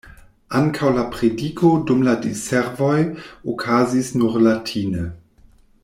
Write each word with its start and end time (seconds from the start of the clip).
Ankaŭ 0.59 0.87
la 0.93 1.03
prediko 1.15 1.69
dum 1.91 2.01
la 2.07 2.15
diservoj 2.23 2.97
okazis 3.55 4.11
nur 4.23 4.41
latine. 4.49 5.07